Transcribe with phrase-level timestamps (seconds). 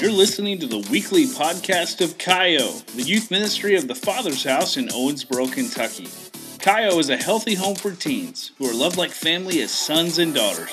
[0.00, 4.78] You're listening to the weekly podcast of Kaio, the youth ministry of the Father's House
[4.78, 6.06] in Owensboro, Kentucky.
[6.56, 10.34] Kaio is a healthy home for teens who are loved like family as sons and
[10.34, 10.72] daughters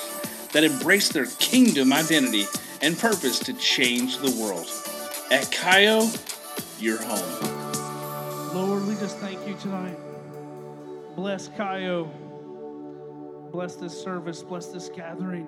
[0.54, 2.46] that embrace their kingdom identity
[2.80, 4.66] and purpose to change the world.
[5.30, 6.08] At Kaio,
[6.80, 8.54] you're home.
[8.54, 9.98] Lord, we just thank you tonight.
[11.16, 12.10] Bless Kaio.
[13.52, 14.42] Bless this service.
[14.42, 15.46] Bless this gathering.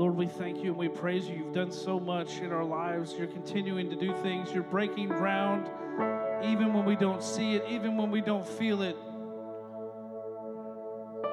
[0.00, 1.36] Lord, we thank you and we praise you.
[1.36, 3.12] You've done so much in our lives.
[3.18, 4.50] You're continuing to do things.
[4.50, 5.68] You're breaking ground
[6.42, 8.96] even when we don't see it, even when we don't feel it.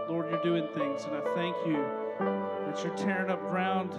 [0.09, 1.81] Lord, you're doing things, and I thank you
[2.19, 3.93] that you're tearing up ground.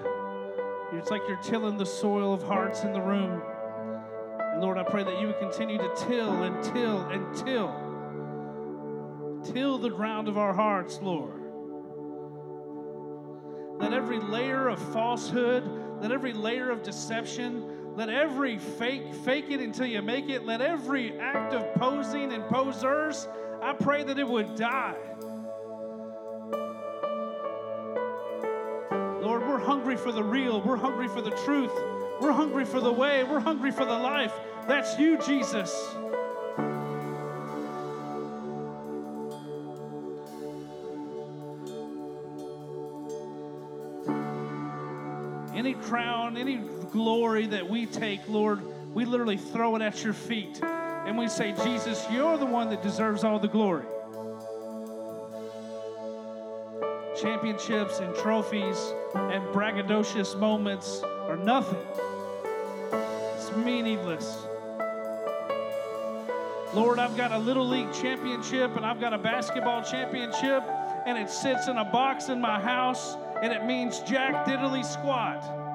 [0.92, 3.40] It's like you're tilling the soil of hearts in the room.
[4.52, 7.72] And Lord, I pray that you would continue to till and till and till.
[9.50, 11.37] Till the ground of our hearts, Lord.
[13.88, 15.64] Let every layer of falsehood,
[16.02, 20.60] let every layer of deception, let every fake, fake it until you make it, let
[20.60, 23.26] every act of posing and posers,
[23.62, 24.94] I pray that it would die.
[29.22, 30.60] Lord, we're hungry for the real.
[30.60, 31.72] We're hungry for the truth.
[32.20, 33.24] We're hungry for the way.
[33.24, 34.34] We're hungry for the life.
[34.66, 35.72] That's you, Jesus.
[45.88, 46.58] Crown, any
[46.92, 48.60] glory that we take, Lord,
[48.94, 50.60] we literally throw it at your feet.
[50.62, 53.84] And we say, Jesus, you're the one that deserves all the glory.
[57.20, 58.76] Championships and trophies
[59.14, 61.80] and braggadocious moments are nothing.
[63.36, 64.44] It's meaningless.
[66.74, 70.62] Lord, I've got a little league championship and I've got a basketball championship,
[71.06, 75.67] and it sits in a box in my house and it means jack diddly squat.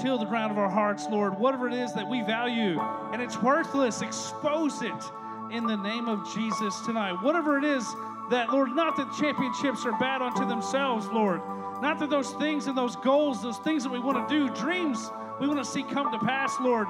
[0.00, 2.80] Till the ground of our hearts, Lord, whatever it is that we value
[3.12, 4.92] and it's worthless, expose it
[5.50, 7.22] in the name of Jesus tonight.
[7.22, 7.86] Whatever it is
[8.30, 11.40] that, Lord, not that championships are bad unto themselves, Lord.
[11.80, 15.10] Not that those things and those goals, those things that we want to do, dreams
[15.40, 16.88] we want to see come to pass, Lord.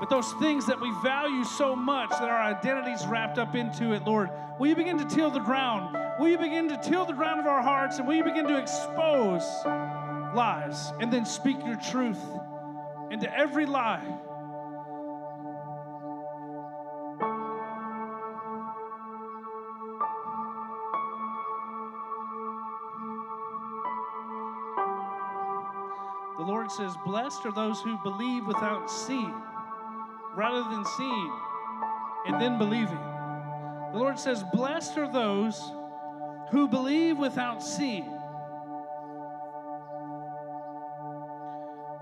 [0.00, 4.04] But those things that we value so much that our identity's wrapped up into it,
[4.04, 5.96] Lord, will you begin to till the ground?
[6.18, 8.56] Will you begin to till the ground of our hearts and will you begin to
[8.56, 9.42] expose
[10.34, 12.20] lies and then speak your truth
[13.10, 14.02] into every lie?
[26.36, 29.34] The Lord says, Blessed are those who believe without seeing,
[30.36, 31.32] rather than seeing
[32.26, 32.98] and then believing.
[33.92, 35.72] The Lord says, Blessed are those
[36.50, 38.13] who believe without seeing.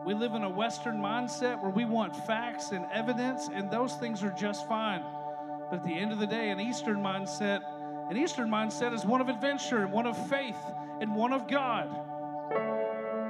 [0.05, 4.25] We live in a Western mindset where we want facts and evidence, and those things
[4.25, 5.03] are just fine.
[5.71, 7.61] But at the end of the day, an Eastern mindset,
[8.11, 10.59] an Eastern mindset is one of adventure, one of faith,
[11.01, 11.89] and one of God.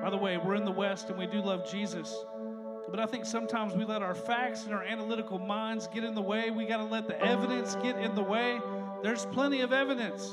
[0.02, 2.12] By the way, we're in the West and we do love Jesus.
[2.90, 6.22] But I think sometimes we let our facts and our analytical minds get in the
[6.22, 6.50] way.
[6.50, 8.60] We got to let the evidence get in the way.
[9.02, 10.30] There's plenty of evidence,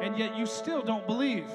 [0.00, 1.48] and yet you still don't believe.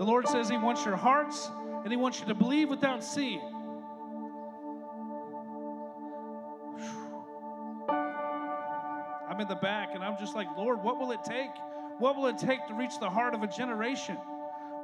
[0.00, 1.50] The Lord says He wants your hearts
[1.84, 3.42] and He wants you to believe without seeing.
[9.28, 11.50] I'm in the back and I'm just like, Lord, what will it take?
[11.98, 14.16] What will it take to reach the heart of a generation?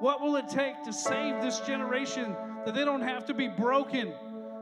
[0.01, 4.13] What will it take to save this generation that they don't have to be broken?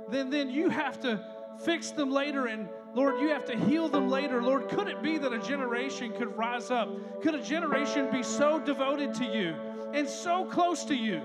[0.09, 1.20] Then, then you have to
[1.64, 4.41] fix them later, and Lord, you have to heal them later.
[4.41, 6.88] Lord, could it be that a generation could rise up?
[7.22, 9.56] Could a generation be so devoted to you
[9.94, 11.22] and so close to you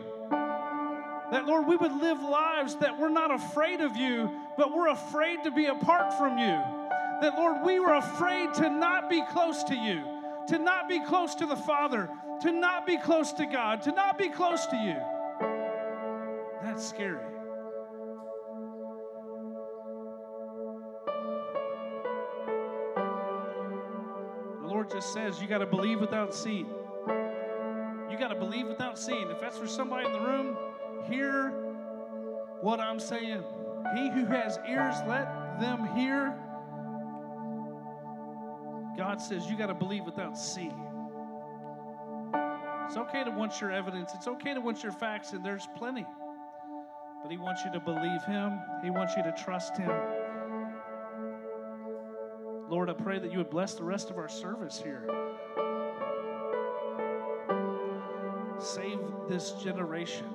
[1.31, 5.43] that, Lord, we would live lives that we're not afraid of you, but we're afraid
[5.43, 6.59] to be apart from you?
[7.21, 10.01] That, Lord, we were afraid to not be close to you,
[10.47, 12.09] to not be close to the Father,
[12.41, 14.95] to not be close to God, to not be close to you.
[16.63, 17.25] That's scary.
[24.61, 26.69] The Lord just says you got to believe without seeing.
[28.19, 29.29] Got to believe without seeing.
[29.29, 30.57] If that's for somebody in the room,
[31.09, 31.51] hear
[32.59, 33.41] what I'm saying.
[33.95, 36.37] He who has ears, let them hear.
[38.97, 40.85] God says you got to believe without seeing.
[42.85, 44.11] It's okay to want your evidence.
[44.13, 46.05] It's okay to want your facts, and there's plenty.
[47.23, 49.93] But He wants you to believe Him, He wants you to trust Him.
[52.69, 55.07] Lord, I pray that you would bless the rest of our service here.
[58.59, 60.25] Save this generation.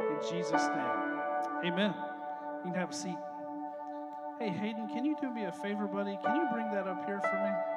[0.00, 1.20] In Jesus' name,
[1.66, 1.94] amen.
[2.64, 3.18] You can have a seat.
[4.38, 6.18] Hey, Hayden, can you do me a favor, buddy?
[6.24, 7.75] Can you bring that up here for me?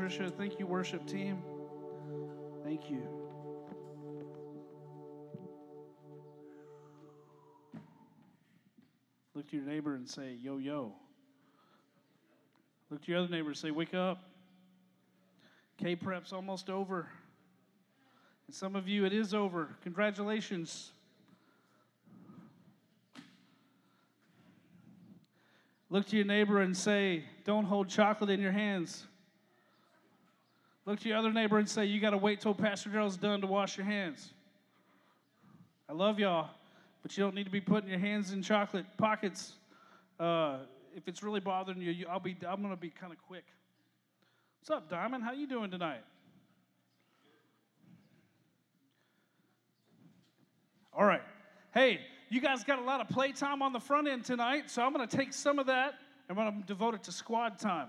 [0.00, 1.42] You, Thank you, worship team.
[2.62, 3.02] Thank you.
[9.34, 10.92] Look to your neighbor and say, yo, yo.
[12.90, 14.22] Look to your other neighbor and say, wake up.
[15.78, 17.08] K prep's almost over.
[18.46, 19.68] And some of you, it is over.
[19.82, 20.92] Congratulations.
[25.90, 29.08] Look to your neighbor and say, don't hold chocolate in your hands.
[30.88, 33.42] Look to your other neighbor and say, You got to wait till Pastor Daryl's done
[33.42, 34.32] to wash your hands.
[35.86, 36.48] I love y'all,
[37.02, 39.52] but you don't need to be putting your hands in chocolate pockets.
[40.18, 40.60] Uh,
[40.96, 43.44] if it's really bothering you, you I'll be, I'm going to be kind of quick.
[44.60, 45.24] What's up, Diamond?
[45.24, 46.00] How you doing tonight?
[50.94, 51.22] All right.
[51.74, 52.00] Hey,
[52.30, 55.06] you guys got a lot of playtime on the front end tonight, so I'm going
[55.06, 55.96] to take some of that
[56.30, 57.88] and I'm going to devote it to squad time.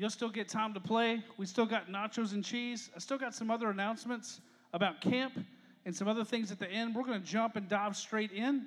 [0.00, 1.22] You'll still get time to play.
[1.36, 2.88] We still got nachos and cheese.
[2.96, 4.40] I still got some other announcements
[4.72, 5.38] about camp
[5.84, 6.94] and some other things at the end.
[6.94, 8.64] We're going to jump and dive straight in.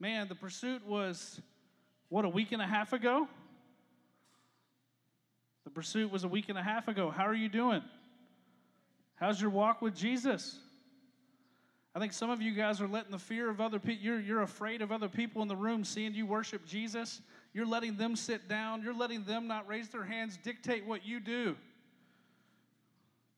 [0.00, 1.42] Man, the pursuit was,
[2.08, 3.28] what, a week and a half ago?
[5.64, 7.10] The pursuit was a week and a half ago.
[7.10, 7.82] How are you doing?
[9.16, 10.58] How's your walk with Jesus?
[11.94, 14.40] I think some of you guys are letting the fear of other people, you're, you're
[14.40, 17.20] afraid of other people in the room seeing you worship Jesus.
[17.54, 18.82] You're letting them sit down.
[18.82, 21.56] You're letting them not raise their hands dictate what you do.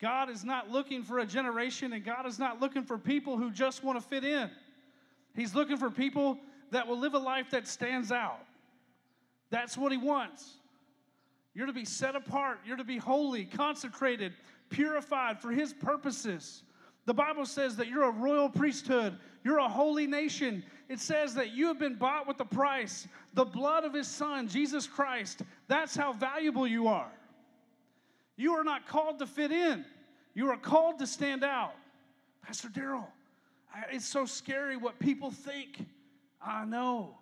[0.01, 3.51] God is not looking for a generation, and God is not looking for people who
[3.51, 4.51] just want to fit in.
[5.35, 6.39] He's looking for people
[6.71, 8.41] that will live a life that stands out.
[9.51, 10.55] That's what He wants.
[11.55, 14.33] You're to be set apart, you're to be holy, consecrated,
[14.71, 16.65] purified for His purposes.
[17.07, 20.65] The Bible says that you're a royal priesthood, you're a holy nation.
[20.89, 24.49] It says that you have been bought with the price, the blood of his son,
[24.49, 25.43] Jesus Christ.
[25.67, 27.11] That's how valuable you are.
[28.37, 29.85] You are not called to fit in,
[30.35, 31.75] you are called to stand out.
[32.43, 33.07] Pastor Daryl,
[33.91, 35.87] it's so scary what people think.
[36.43, 37.17] I know.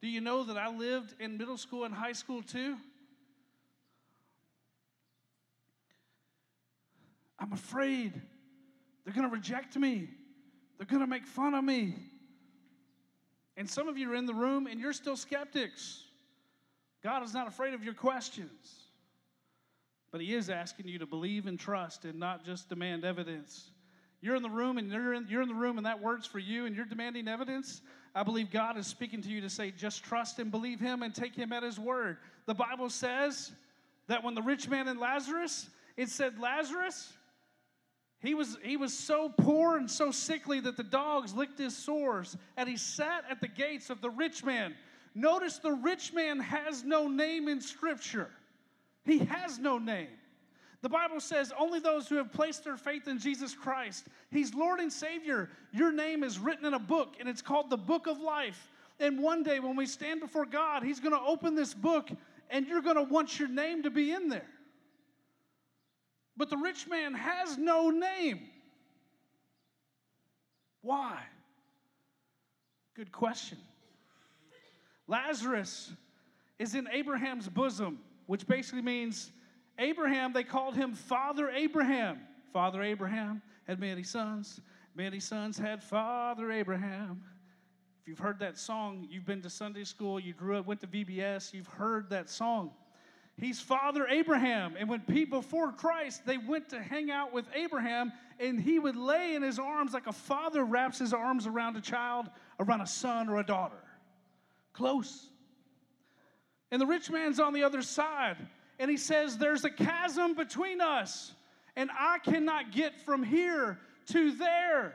[0.00, 2.76] Do you know that I lived in middle school and high school too?
[7.38, 8.20] I'm afraid
[9.04, 10.08] they're going to reject me.
[10.78, 11.94] They're going to make fun of me.
[13.56, 16.04] And some of you are in the room and you're still skeptics.
[17.02, 18.84] God is not afraid of your questions,
[20.10, 23.70] but He is asking you to believe and trust and not just demand evidence.
[24.20, 26.38] You're in the room and you're in, you're in the room and that word's for
[26.38, 27.82] you and you're demanding evidence.
[28.14, 31.14] I believe God is speaking to you to say, just trust and believe Him and
[31.14, 32.18] take Him at His word.
[32.46, 33.52] The Bible says
[34.06, 37.12] that when the rich man and Lazarus, it said, Lazarus,
[38.22, 42.36] he was, he was so poor and so sickly that the dogs licked his sores,
[42.56, 44.74] and he sat at the gates of the rich man.
[45.14, 48.30] Notice the rich man has no name in Scripture.
[49.04, 50.08] He has no name.
[50.82, 54.78] The Bible says only those who have placed their faith in Jesus Christ, He's Lord
[54.78, 55.50] and Savior.
[55.72, 58.68] Your name is written in a book, and it's called the Book of Life.
[59.00, 62.08] And one day when we stand before God, He's going to open this book,
[62.50, 64.46] and you're going to want your name to be in there.
[66.36, 68.40] But the rich man has no name.
[70.80, 71.18] Why?
[72.94, 73.58] Good question.
[75.06, 75.92] Lazarus
[76.58, 79.30] is in Abraham's bosom, which basically means
[79.78, 82.20] Abraham, they called him Father Abraham.
[82.52, 84.60] Father Abraham had many sons.
[84.94, 87.22] Many sons had Father Abraham.
[88.00, 90.86] If you've heard that song, you've been to Sunday school, you grew up, went to
[90.86, 92.72] VBS, you've heard that song.
[93.38, 94.74] He's Father Abraham.
[94.78, 98.96] And when people before Christ, they went to hang out with Abraham, and he would
[98.96, 102.28] lay in his arms like a father wraps his arms around a child,
[102.60, 103.82] around a son or a daughter.
[104.72, 105.28] Close.
[106.70, 108.36] And the rich man's on the other side,
[108.78, 111.32] and he says, There's a chasm between us,
[111.76, 114.94] and I cannot get from here to there.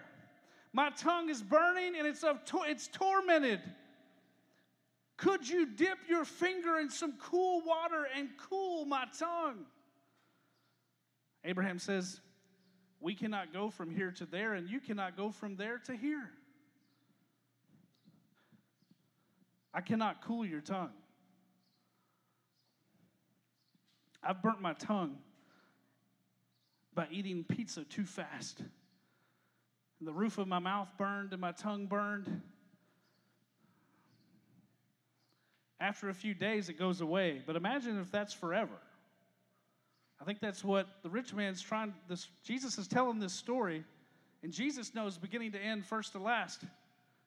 [0.73, 3.61] My tongue is burning, and it's, of to- it's tormented.
[5.17, 9.65] Could you dip your finger in some cool water and cool my tongue?
[11.43, 12.21] Abraham says,
[12.99, 16.29] We cannot go from here to there, and you cannot go from there to here.
[19.73, 20.91] I cannot cool your tongue.
[24.23, 25.17] I've burnt my tongue
[26.93, 28.61] by eating pizza too fast.
[30.01, 32.41] The roof of my mouth burned and my tongue burned.
[35.79, 37.41] After a few days, it goes away.
[37.45, 38.77] But imagine if that's forever.
[40.19, 41.93] I think that's what the rich man's trying.
[42.07, 43.83] This Jesus is telling this story,
[44.41, 46.63] and Jesus knows beginning to end, first to last.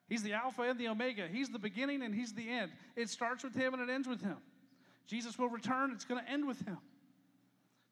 [0.09, 1.29] He's the Alpha and the Omega.
[1.31, 2.71] He's the beginning and He's the end.
[2.97, 4.35] It starts with Him and it ends with Him.
[5.07, 6.77] Jesus will return, it's going to end with Him.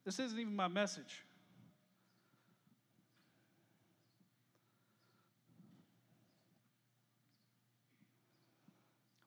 [0.06, 1.24] This isn't even my message.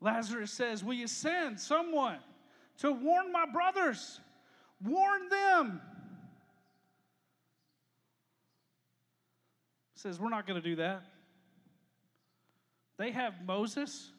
[0.03, 2.19] Lazarus says, Will you send someone
[2.79, 4.21] to warn my brothers?
[4.85, 5.81] Warn them.
[9.95, 11.05] Says, We're not going to do that.
[12.99, 14.11] They have Moses.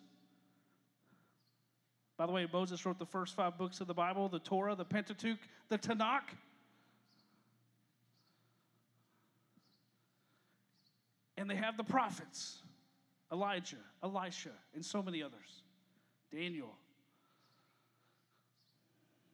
[2.16, 4.86] By the way, Moses wrote the first five books of the Bible the Torah, the
[4.86, 6.30] Pentateuch, the Tanakh.
[11.36, 12.60] And they have the prophets
[13.34, 15.63] Elijah, Elisha, and so many others.
[16.34, 16.76] Daniel,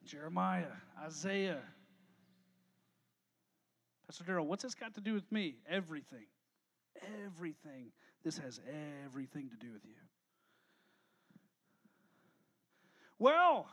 [0.04, 0.66] Jeremiah,
[1.06, 1.62] Isaiah.
[4.06, 5.56] Pastor Daryl, what's this got to do with me?
[5.70, 6.26] Everything.
[7.26, 7.92] Everything.
[8.24, 8.60] This has
[9.06, 9.94] everything to do with you.
[13.18, 13.68] Well,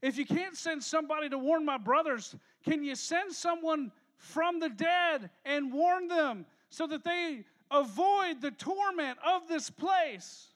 [0.00, 4.70] if you can't send somebody to warn my brothers, can you send someone from the
[4.70, 10.53] dead and warn them so that they avoid the torment of this place?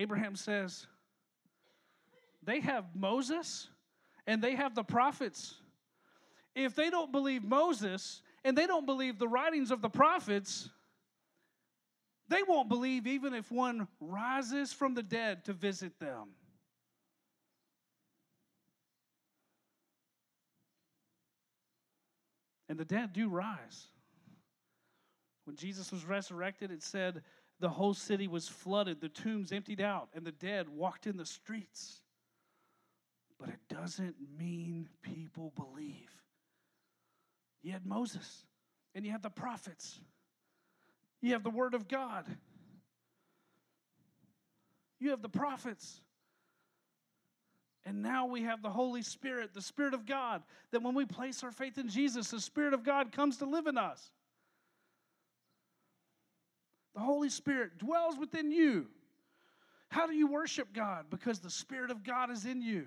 [0.00, 0.86] Abraham says,
[2.42, 3.68] they have Moses
[4.26, 5.56] and they have the prophets.
[6.54, 10.70] If they don't believe Moses and they don't believe the writings of the prophets,
[12.28, 16.28] they won't believe even if one rises from the dead to visit them.
[22.70, 23.88] And the dead do rise.
[25.44, 27.22] When Jesus was resurrected, it said
[27.60, 31.26] the whole city was flooded, the tombs emptied out, and the dead walked in the
[31.26, 32.00] streets.
[33.38, 36.10] But it doesn't mean people believe.
[37.62, 38.44] You had Moses,
[38.94, 40.00] and you had the prophets,
[41.20, 42.24] you have the Word of God,
[44.98, 46.00] you have the prophets.
[47.86, 51.42] And now we have the Holy Spirit, the Spirit of God, that when we place
[51.42, 54.10] our faith in Jesus, the Spirit of God comes to live in us.
[56.94, 58.86] The Holy Spirit dwells within you.
[59.88, 61.06] How do you worship God?
[61.10, 62.86] Because the Spirit of God is in you.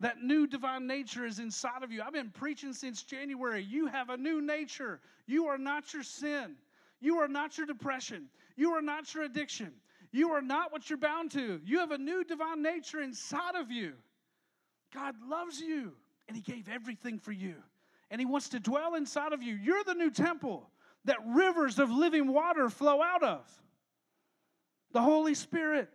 [0.00, 2.02] That new divine nature is inside of you.
[2.02, 3.62] I've been preaching since January.
[3.62, 5.00] You have a new nature.
[5.26, 6.56] You are not your sin.
[7.00, 8.26] You are not your depression.
[8.56, 9.72] You are not your addiction.
[10.10, 11.60] You are not what you're bound to.
[11.64, 13.92] You have a new divine nature inside of you.
[14.92, 15.92] God loves you,
[16.26, 17.54] and He gave everything for you.
[18.10, 19.54] And He wants to dwell inside of you.
[19.54, 20.68] You're the new temple
[21.04, 23.40] that rivers of living water flow out of.
[24.92, 25.88] The Holy Spirit.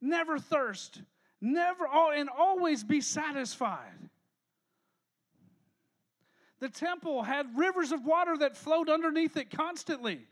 [0.00, 1.00] Never thirst,
[1.40, 4.10] never and always be satisfied.
[6.60, 10.26] The temple had rivers of water that flowed underneath it constantly.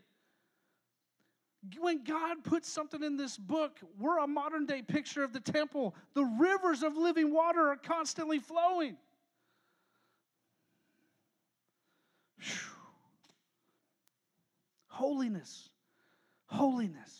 [1.79, 5.95] When God puts something in this book, we're a modern day picture of the temple.
[6.13, 8.97] The rivers of living water are constantly flowing.
[12.39, 12.72] Whew.
[14.93, 15.69] Holiness.
[16.45, 17.19] Holiness.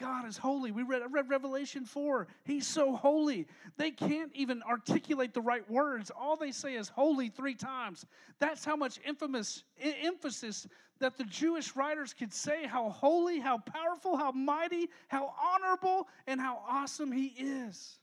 [0.00, 0.70] God is holy.
[0.70, 2.26] We read, I read Revelation 4.
[2.44, 3.46] He's so holy.
[3.76, 6.10] They can't even articulate the right words.
[6.18, 8.06] All they say is holy three times.
[8.38, 10.66] That's how much infamous emphasis
[10.98, 16.40] that the Jewish writers could say how holy, how powerful, how mighty, how honorable, and
[16.40, 17.98] how awesome he is.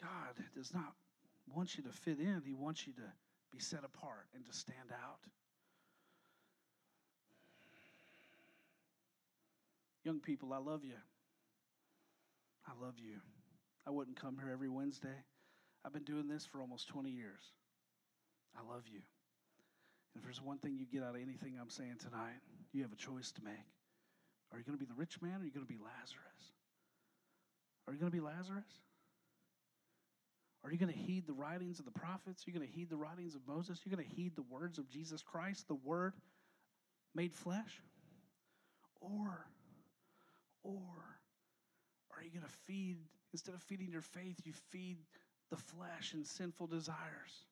[0.00, 0.92] God does not
[1.52, 3.02] want you to fit in, he wants you to
[3.54, 5.20] be set apart and to stand out.
[10.04, 10.98] Young people, I love you.
[12.66, 13.16] I love you.
[13.86, 15.24] I wouldn't come here every Wednesday.
[15.84, 17.40] I've been doing this for almost 20 years.
[18.56, 19.00] I love you.
[20.14, 22.40] And if there's one thing you get out of anything I'm saying tonight,
[22.72, 23.70] you have a choice to make.
[24.52, 26.42] Are you going to be the rich man or are you going to be Lazarus?
[27.86, 28.68] Are you going to be Lazarus?
[30.64, 32.42] Are you going to heed the writings of the prophets?
[32.42, 33.78] Are you going to heed the writings of Moses?
[33.78, 36.14] Are you going to heed the words of Jesus Christ, the Word
[37.14, 37.82] made flesh?
[39.00, 39.46] Or
[40.62, 40.80] or
[42.16, 42.96] are you going to feed,
[43.32, 44.96] instead of feeding your faith, you feed
[45.50, 47.44] the flesh and sinful desires?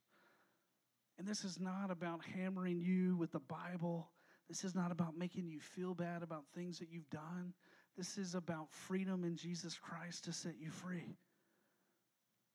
[1.18, 4.08] And this is not about hammering you with the Bible.
[4.48, 7.52] This is not about making you feel bad about things that you've done.
[7.96, 11.18] This is about freedom in Jesus Christ to set you free.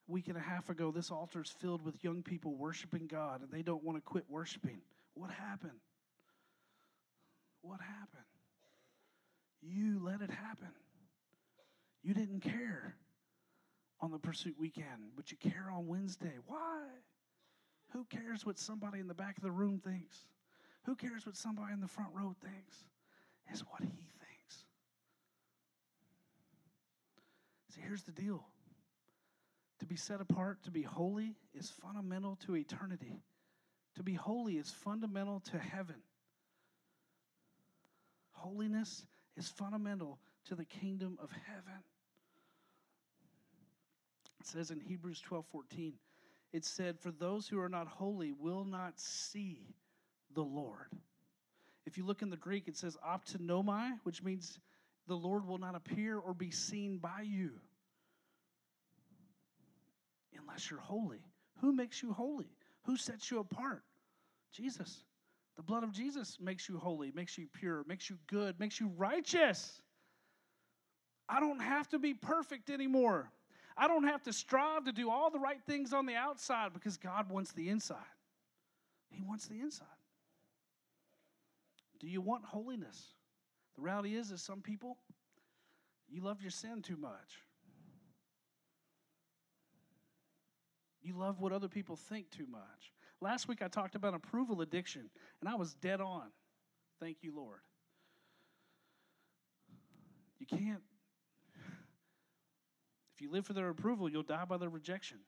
[0.08, 3.52] Week and a half ago, this altar is filled with young people worshiping God, and
[3.52, 4.80] they don't want to quit worshiping.
[5.16, 5.80] What happened?
[7.62, 8.24] What happened?
[9.62, 10.72] You let it happen.
[12.04, 12.96] You didn't care
[14.00, 16.38] on the pursuit weekend, but you care on Wednesday.
[16.46, 16.84] Why?
[17.92, 20.18] Who cares what somebody in the back of the room thinks?
[20.86, 22.78] Who cares what somebody in the front row thinks?
[23.50, 24.64] It's what he thinks.
[27.74, 28.46] See, here's the deal
[29.80, 33.22] to be set apart, to be holy, is fundamental to eternity.
[33.96, 35.98] To be holy is fundamental to heaven.
[38.32, 39.06] Holiness
[39.36, 41.82] is fundamental to the kingdom of heaven.
[44.40, 45.94] It says in Hebrews 12 14,
[46.54, 49.76] it said, For those who are not holy will not see
[50.34, 50.92] the Lord.
[51.86, 54.60] If you look in the Greek, it says optanomai, which means
[55.08, 57.52] the Lord will not appear or be seen by you
[60.48, 61.20] unless you're holy.
[61.62, 62.50] Who makes you holy?
[62.84, 63.84] Who sets you apart?
[64.54, 65.04] Jesus.
[65.56, 68.92] The blood of Jesus makes you holy, makes you pure, makes you good, makes you
[68.96, 69.82] righteous.
[71.28, 73.32] I don't have to be perfect anymore.
[73.76, 76.98] I don't have to strive to do all the right things on the outside because
[76.98, 77.98] God wants the inside.
[79.10, 79.88] He wants the inside.
[82.00, 83.14] Do you want holiness?
[83.76, 84.98] The reality is, is some people,
[86.08, 87.42] you love your sin too much.
[91.08, 92.92] You love what other people think too much.
[93.22, 95.10] Last week I talked about approval addiction,
[95.40, 96.26] and I was dead on.
[97.00, 97.62] Thank you, Lord.
[100.38, 100.82] You can't,
[103.16, 105.20] if you live for their approval, you'll die by their rejection.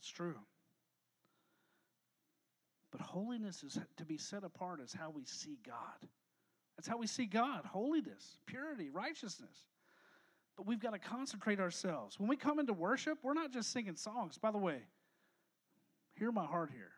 [0.00, 0.36] It's true.
[2.90, 6.08] But holiness is to be set apart as how we see God.
[6.76, 9.56] That's how we see God holiness, purity, righteousness.
[10.56, 12.18] But we've got to consecrate ourselves.
[12.18, 14.38] When we come into worship, we're not just singing songs.
[14.38, 14.78] By the way,
[16.14, 16.92] hear my heart here.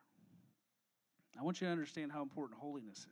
[1.39, 3.07] I want you to understand how important holiness is.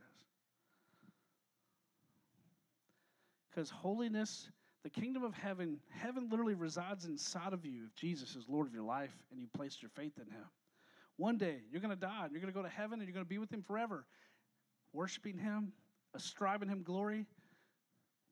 [3.51, 4.49] Because holiness,
[4.83, 8.73] the kingdom of heaven, heaven literally resides inside of you if Jesus is Lord of
[8.73, 10.45] your life and you placed your faith in Him.
[11.17, 13.15] One day, you're going to die and you're going to go to heaven and you're
[13.15, 14.07] going to be with Him forever,
[14.93, 15.73] worshiping Him,
[16.15, 17.27] ascribing Him glory,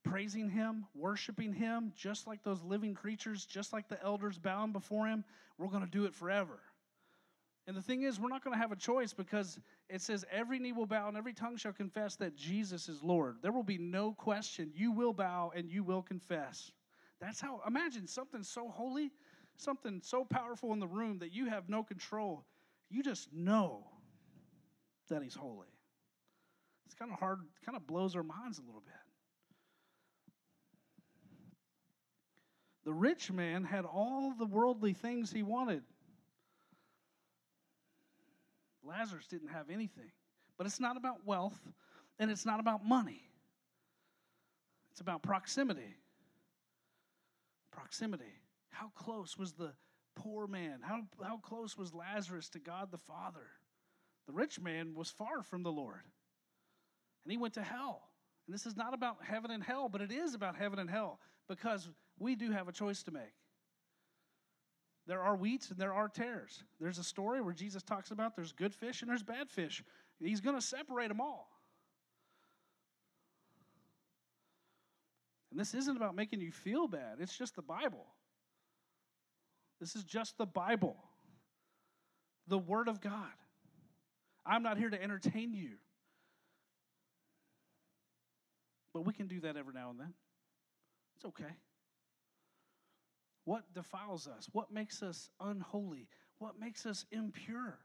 [0.02, 5.06] praising Him, worshiping Him, just like those living creatures, just like the elders bowing before
[5.06, 5.24] Him.
[5.58, 6.58] We're going to do it forever.
[7.66, 10.58] And the thing is, we're not going to have a choice because it says every
[10.58, 13.36] knee will bow and every tongue shall confess that Jesus is Lord.
[13.42, 14.72] There will be no question.
[14.74, 16.72] You will bow and you will confess.
[17.20, 19.12] That's how, imagine something so holy,
[19.56, 22.44] something so powerful in the room that you have no control.
[22.88, 23.86] You just know
[25.08, 25.68] that He's holy.
[26.86, 28.94] It's kind of hard, kind of blows our minds a little bit.
[32.84, 35.82] The rich man had all the worldly things he wanted.
[38.82, 40.10] Lazarus didn't have anything.
[40.56, 41.58] But it's not about wealth
[42.18, 43.22] and it's not about money.
[44.90, 45.96] It's about proximity.
[47.70, 48.32] Proximity.
[48.70, 49.72] How close was the
[50.16, 50.80] poor man?
[50.82, 53.46] How, how close was Lazarus to God the Father?
[54.26, 56.02] The rich man was far from the Lord,
[57.24, 58.02] and he went to hell.
[58.46, 61.20] And this is not about heaven and hell, but it is about heaven and hell
[61.48, 61.88] because
[62.20, 63.32] we do have a choice to make.
[65.06, 66.62] There are wheats and there are tares.
[66.78, 69.82] There's a story where Jesus talks about there's good fish and there's bad fish.
[70.20, 71.48] He's going to separate them all.
[75.50, 78.06] And this isn't about making you feel bad, it's just the Bible.
[79.80, 80.96] This is just the Bible,
[82.46, 83.32] the Word of God.
[84.44, 85.70] I'm not here to entertain you.
[88.92, 90.12] But we can do that every now and then.
[91.16, 91.54] It's okay.
[93.44, 94.48] What defiles us?
[94.52, 96.08] What makes us unholy?
[96.38, 97.78] What makes us impure?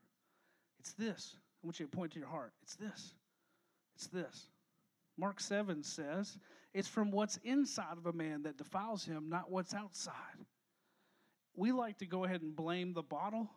[0.80, 1.36] It's this.
[1.63, 2.54] I want you to point to your heart.
[2.62, 3.13] It's this.
[3.96, 4.48] It's this.
[5.18, 6.38] Mark 7 says,
[6.74, 10.13] It's from what's inside of a man that defiles him, not what's outside.
[11.56, 13.50] We like to go ahead and blame the bottle,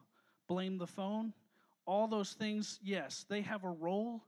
[0.47, 1.33] blame the phone.
[1.85, 4.23] All those things, yes, they have a role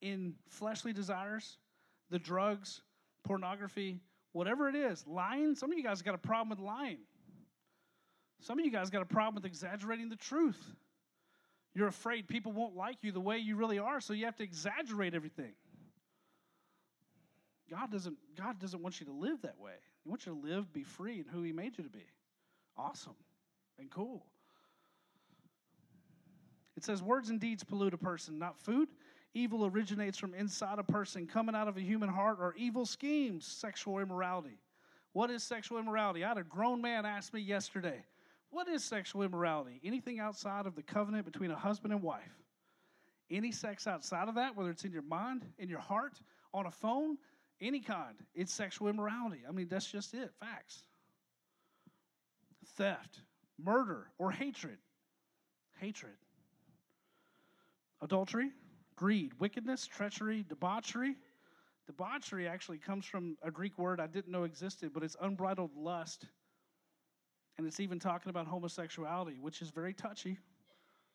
[0.00, 1.58] in fleshly desires,
[2.08, 2.80] the drugs,
[3.24, 4.00] pornography,
[4.32, 5.04] whatever it is.
[5.06, 6.98] Lying, some of you guys got a problem with lying.
[8.40, 10.60] Some of you guys got a problem with exaggerating the truth.
[11.74, 14.42] You're afraid people won't like you the way you really are, so you have to
[14.42, 15.52] exaggerate everything.
[17.70, 19.74] God doesn't, God doesn't want you to live that way.
[20.02, 22.06] He wants you to live, be free, and who He made you to be.
[22.76, 23.14] Awesome
[23.78, 24.24] and cool.
[26.76, 28.88] It says, Words and deeds pollute a person, not food.
[29.32, 33.46] Evil originates from inside a person, coming out of a human heart, or evil schemes,
[33.46, 34.58] sexual immorality.
[35.12, 36.24] What is sexual immorality?
[36.24, 38.04] I had a grown man ask me yesterday,
[38.50, 39.80] What is sexual immorality?
[39.84, 42.42] Anything outside of the covenant between a husband and wife.
[43.30, 46.20] Any sex outside of that, whether it's in your mind, in your heart,
[46.52, 47.16] on a phone,
[47.60, 49.42] any kind, it's sexual immorality.
[49.48, 50.82] I mean, that's just it, facts.
[52.76, 53.20] Theft,
[53.62, 54.78] murder, or hatred.
[55.78, 56.12] Hatred.
[58.02, 58.50] Adultery,
[59.00, 61.16] greed, wickedness, treachery, debauchery.
[61.86, 66.26] Debauchery actually comes from a Greek word I didn't know existed, but it's unbridled lust.
[67.56, 70.36] And it's even talking about homosexuality, which is very touchy.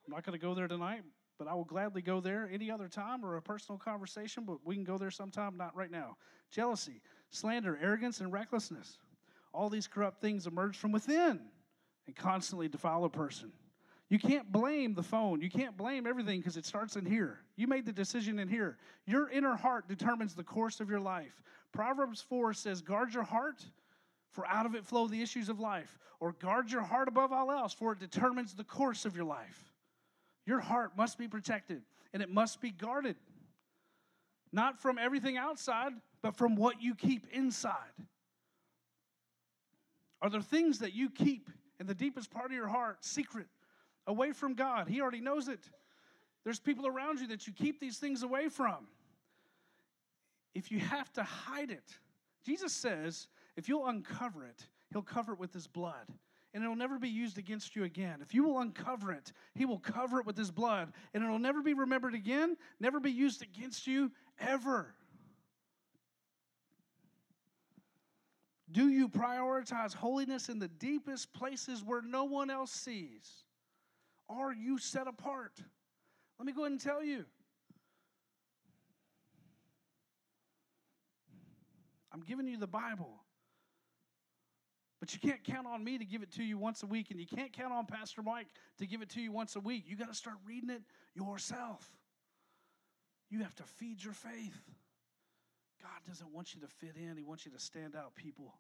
[0.03, 1.03] I'm not going to go there tonight,
[1.37, 4.73] but I will gladly go there any other time or a personal conversation, but we
[4.73, 6.17] can go there sometime, not right now.
[6.49, 8.97] Jealousy, slander, arrogance, and recklessness.
[9.53, 11.39] All these corrupt things emerge from within
[12.07, 13.51] and constantly defile a person.
[14.09, 15.41] You can't blame the phone.
[15.41, 17.39] You can't blame everything because it starts in here.
[17.55, 18.77] You made the decision in here.
[19.07, 21.41] Your inner heart determines the course of your life.
[21.71, 23.63] Proverbs 4 says, Guard your heart,
[24.31, 25.97] for out of it flow the issues of life.
[26.19, 29.73] Or guard your heart above all else, for it determines the course of your life.
[30.45, 31.81] Your heart must be protected
[32.13, 33.15] and it must be guarded.
[34.51, 35.91] Not from everything outside,
[36.21, 37.75] but from what you keep inside.
[40.21, 43.47] Are there things that you keep in the deepest part of your heart, secret,
[44.07, 44.87] away from God?
[44.87, 45.69] He already knows it.
[46.43, 48.87] There's people around you that you keep these things away from.
[50.53, 51.97] If you have to hide it,
[52.45, 56.07] Jesus says, if you'll uncover it, he'll cover it with his blood
[56.55, 58.19] and it'll never be used against you again.
[58.21, 61.61] If you will uncover it, He will cover it with His blood, and it'll never
[61.61, 64.95] be remembered again, never be used against you ever.
[68.71, 73.44] Do you prioritize holiness in the deepest places where no one else sees?
[74.29, 75.53] Are you set apart?
[76.39, 77.25] Let me go ahead and tell you.
[82.11, 83.21] I'm giving you the Bible.
[84.99, 87.19] But you can't count on me to give it to you once a week, and
[87.19, 88.47] you can't count on Pastor Mike
[88.79, 89.83] to give it to you once a week.
[89.85, 90.81] You got to start reading it
[91.13, 91.85] yourself.
[93.29, 94.61] You have to feed your faith.
[95.81, 98.55] God doesn't want you to fit in, He wants you to stand out, people.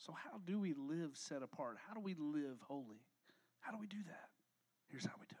[0.00, 1.76] So, how do we live set apart?
[1.86, 3.02] How do we live holy?
[3.60, 4.28] How do we do that?
[4.88, 5.40] Here's how we do it.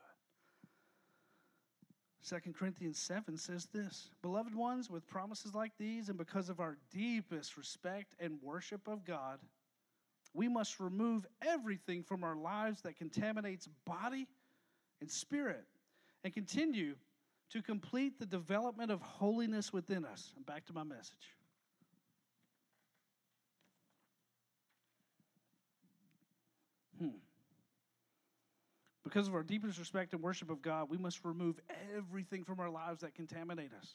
[2.44, 6.76] 2 Corinthians 7 says this Beloved ones, with promises like these, and because of our
[6.92, 9.40] deepest respect and worship of God,
[10.34, 14.28] we must remove everything from our lives that contaminates body
[15.00, 15.64] and spirit
[16.22, 16.96] and continue
[17.50, 20.34] to complete the development of holiness within us.
[20.36, 21.34] And back to my message.
[29.04, 31.58] Because of our deepest respect and worship of God, we must remove
[31.96, 33.94] everything from our lives that contaminate us.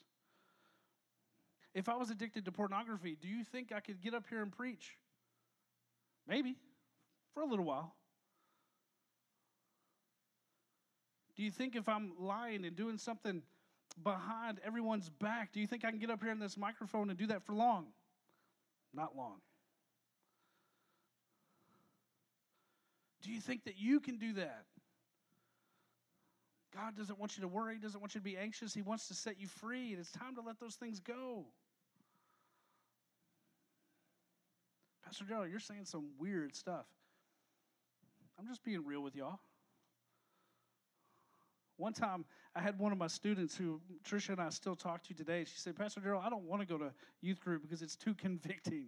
[1.74, 4.52] If I was addicted to pornography, do you think I could get up here and
[4.52, 4.98] preach?
[6.28, 6.56] Maybe,
[7.34, 7.94] for a little while.
[11.36, 13.44] Do you think if I'm lying and doing something
[14.04, 17.20] behind everyone's back, do you think I can get up here in this microphone and
[17.20, 17.88] do that for long?
[18.94, 19.36] Not long.
[23.22, 24.66] Do you think that you can do that?
[26.76, 28.74] God doesn't want you to worry, doesn't want you to be anxious.
[28.74, 31.46] He wants to set you free, and it's time to let those things go.
[35.06, 36.86] Pastor Joe, you're saying some weird stuff.
[38.38, 39.40] I'm just being real with y'all.
[41.78, 45.14] One time, I had one of my students who Tricia and I still talk to
[45.14, 45.46] today.
[45.46, 48.14] She said, Pastor Daryl, I don't want to go to youth group because it's too
[48.14, 48.88] convicting.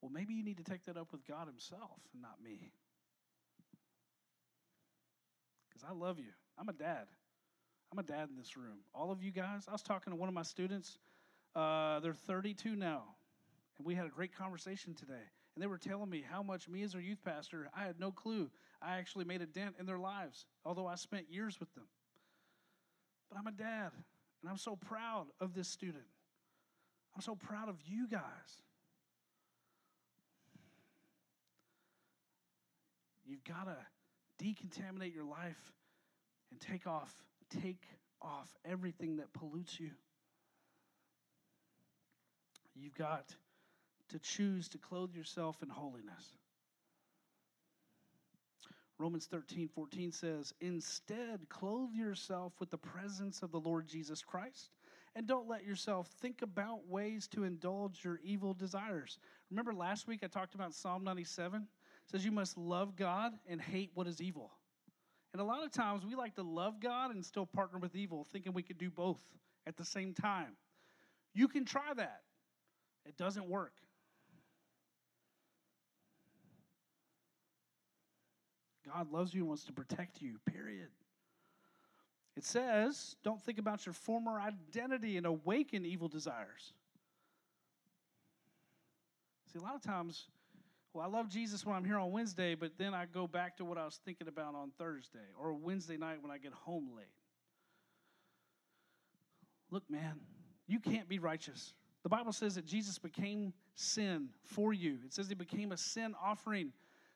[0.00, 2.72] Well, maybe you need to take that up with God Himself, not me
[5.88, 6.32] I love you.
[6.58, 7.06] I'm a dad.
[7.90, 8.78] I'm a dad in this room.
[8.94, 10.98] All of you guys, I was talking to one of my students.
[11.54, 13.02] Uh, they're 32 now,
[13.76, 15.28] and we had a great conversation today.
[15.54, 18.10] And they were telling me how much me as their youth pastor, I had no
[18.10, 18.50] clue.
[18.80, 21.84] I actually made a dent in their lives, although I spent years with them.
[23.28, 23.90] But I'm a dad,
[24.40, 26.04] and I'm so proud of this student.
[27.14, 28.62] I'm so proud of you guys.
[33.26, 33.76] You've got to
[34.42, 35.72] decontaminate your life
[36.50, 37.14] and take off
[37.62, 37.82] take
[38.20, 39.90] off everything that pollutes you.
[42.74, 43.34] You've got
[44.08, 46.32] to choose to clothe yourself in holiness.
[48.98, 54.70] Romans 13, 14 says, Instead, clothe yourself with the presence of the Lord Jesus Christ
[55.14, 59.18] And don't let yourself think about ways to indulge your evil desires.
[59.50, 61.66] Remember last week I talked about Psalm 97?
[62.10, 64.50] Says you must love God and hate what is evil.
[65.32, 68.24] And a lot of times we like to love God and still partner with evil,
[68.24, 69.22] thinking we could do both
[69.66, 70.56] at the same time.
[71.34, 72.20] You can try that,
[73.06, 73.72] it doesn't work.
[78.84, 80.88] God loves you and wants to protect you, period.
[82.36, 86.72] It says, don't think about your former identity and awaken evil desires.
[89.52, 90.26] See, a lot of times,
[90.92, 93.64] well, I love Jesus when I'm here on Wednesday, but then I go back to
[93.64, 97.06] what I was thinking about on Thursday or Wednesday night when I get home late.
[99.70, 100.20] Look, man,
[100.66, 101.72] you can't be righteous.
[102.02, 104.98] The Bible says that Jesus became sin for you.
[105.04, 106.72] It says he became a sin offering.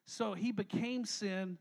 [0.06, 1.58] So he became sin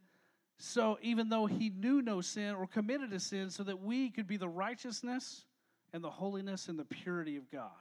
[0.58, 4.28] so even though he knew no sin or committed a sin, so that we could
[4.28, 5.46] be the righteousness
[5.94, 7.72] and the holiness and the purity of God.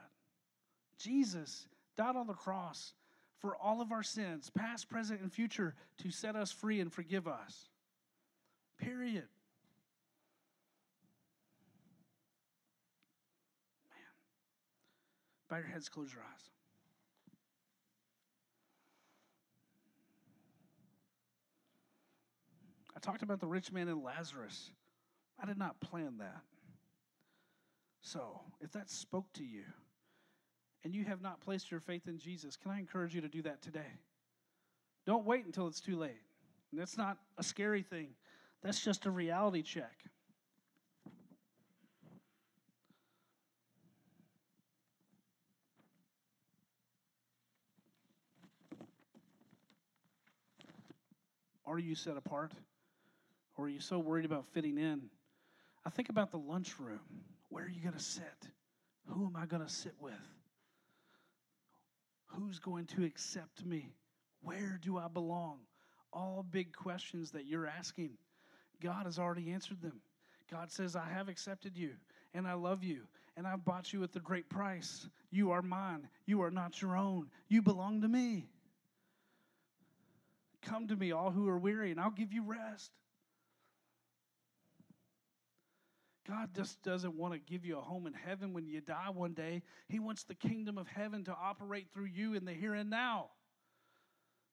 [0.99, 2.95] Jesus died on the cross
[3.39, 7.29] for all of our sins, past, present, and future, to set us free and forgive
[7.29, 7.69] us.
[8.79, 9.29] Period.
[13.91, 14.13] Man.
[15.49, 16.51] Bow your heads, close your eyes.
[22.97, 24.71] I talked about the rich man and Lazarus.
[25.43, 26.43] I did not plan that.
[28.01, 29.65] So, if that spoke to you
[30.85, 33.43] and you have not placed your faith in Jesus, can I encourage you to do
[33.43, 33.81] that today?
[35.07, 36.21] Don't wait until it's too late.
[36.71, 38.09] And that's not a scary thing,
[38.63, 39.93] that's just a reality check.
[51.67, 52.53] Are you set apart?
[53.57, 55.03] Or are you so worried about fitting in?
[55.85, 57.01] I think about the lunchroom.
[57.49, 58.25] Where are you going to sit?
[59.09, 60.13] Who am I going to sit with?
[62.37, 63.95] Who's going to accept me?
[64.43, 65.59] Where do I belong?
[66.13, 68.11] All big questions that you're asking.
[68.83, 70.01] God has already answered them.
[70.51, 71.91] God says, I have accepted you
[72.35, 73.03] and I love you
[73.37, 75.09] and I've bought you at the great price.
[75.31, 76.09] You are mine.
[76.27, 77.29] You are not your own.
[77.49, 78.47] You belong to me.
[80.63, 82.91] Come to me, all who are weary, and I'll give you rest.
[86.29, 89.35] God just doesn't want to give you a home in heaven when you die one
[89.35, 89.63] day.
[89.89, 93.27] He wants the kingdom of heaven to operate through you in the here and now.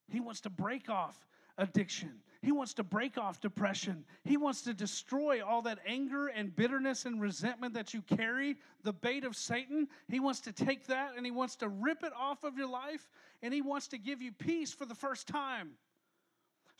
[0.09, 1.25] He wants to break off
[1.57, 2.11] addiction.
[2.41, 4.03] He wants to break off depression.
[4.23, 8.93] He wants to destroy all that anger and bitterness and resentment that you carry, the
[8.93, 9.87] bait of Satan.
[10.07, 13.07] He wants to take that and he wants to rip it off of your life
[13.41, 15.71] and he wants to give you peace for the first time.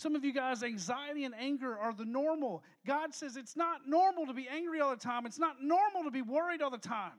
[0.02, 2.64] Some of you guys, anxiety and anger are the normal.
[2.88, 6.10] God says it's not normal to be angry all the time, it's not normal to
[6.10, 7.12] be worried all the time.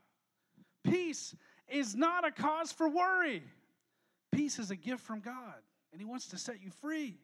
[0.83, 1.33] Peace
[1.69, 3.41] is not a cause for worry.
[4.33, 5.61] Peace is a gift from God,
[5.93, 7.15] and He wants to set you free.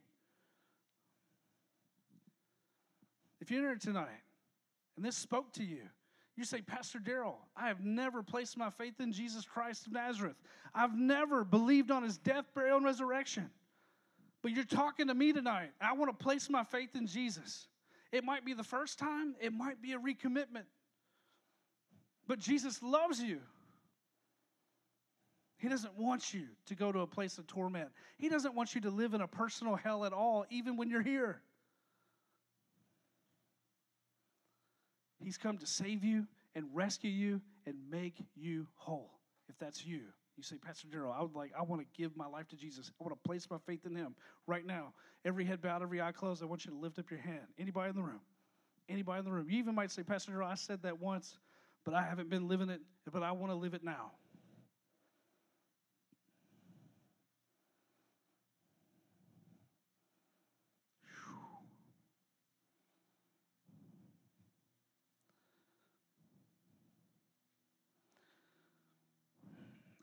[3.42, 4.24] If you're here tonight
[4.96, 5.82] and this spoke to you,
[6.38, 10.38] you say, Pastor Daryl, I have never placed my faith in Jesus Christ of Nazareth.
[10.74, 13.50] I've never believed on his death, burial, and resurrection.
[14.42, 15.72] But you're talking to me tonight.
[15.82, 17.68] I want to place my faith in Jesus.
[18.12, 20.66] It might be the first time, it might be a recommitment.
[22.28, 23.40] But Jesus loves you.
[25.58, 27.90] He doesn't want you to go to a place of torment.
[28.18, 31.02] He doesn't want you to live in a personal hell at all, even when you're
[31.02, 31.42] here.
[35.22, 39.12] He's come to save you and rescue you and make you whole,
[39.50, 40.02] if that's you.
[40.40, 42.90] You say, Pastor Daryl, I would like, I want to give my life to Jesus.
[42.98, 44.16] I want to place my faith in Him
[44.48, 44.94] right now.
[45.26, 46.42] Every head bowed, every eye closed.
[46.42, 47.42] I want you to lift up your hand.
[47.60, 48.22] Anybody in the room?
[48.88, 49.50] Anybody in the room?
[49.50, 51.38] You even might say, Pastor Daryl, I said that once,
[51.84, 52.80] but I haven't been living it,
[53.12, 54.12] but I want to live it now.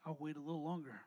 [0.06, 1.00] I'll wait a little longer.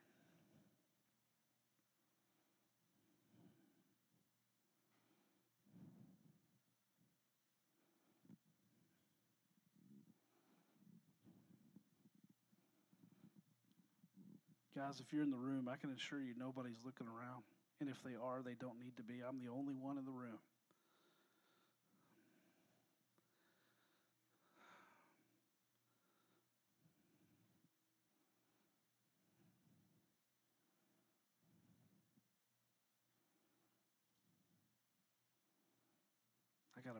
[14.76, 17.42] Guys, if you're in the room, I can assure you nobody's looking around.
[17.80, 19.20] And if they are, they don't need to be.
[19.26, 20.38] I'm the only one in the room.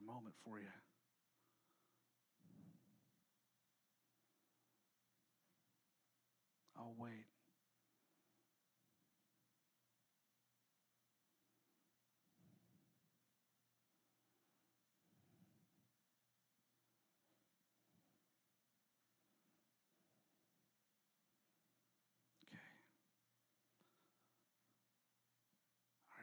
[0.03, 0.67] A moment for you.
[6.77, 7.27] I'll wait.
[22.49, 22.59] Okay.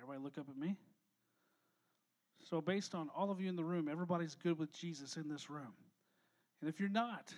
[0.02, 0.76] Everybody look up at me.
[2.50, 5.50] So, based on all of you in the room, everybody's good with Jesus in this
[5.50, 5.74] room.
[6.62, 7.34] And if you're not,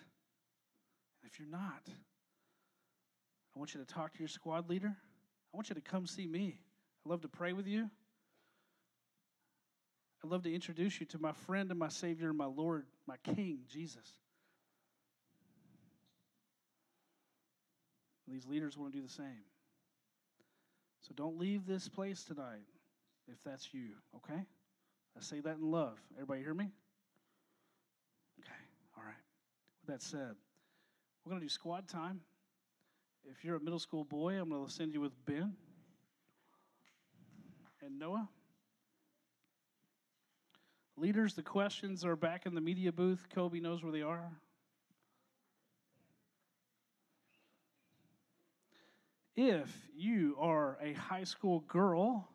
[1.24, 4.96] if you're not, I want you to talk to your squad leader.
[4.96, 6.60] I want you to come see me.
[7.06, 7.90] I'd love to pray with you.
[10.24, 13.16] I'd love to introduce you to my friend and my Savior and my Lord, my
[13.24, 14.08] King, Jesus.
[18.28, 19.44] These leaders want to do the same.
[21.02, 22.68] So don't leave this place tonight
[23.28, 24.46] if that's you, okay?
[25.20, 26.00] I say that in love.
[26.14, 26.72] Everybody hear me?
[28.40, 28.62] Okay,
[28.98, 29.18] all right.
[29.86, 30.34] With that said,
[31.26, 32.22] we're going to do squad time.
[33.30, 35.54] If you're a middle school boy, I'm going to send you with Ben
[37.82, 38.30] and Noah.
[40.96, 43.28] Leaders, the questions are back in the media booth.
[43.34, 44.32] Kobe knows where they are.
[49.36, 52.30] If you are a high school girl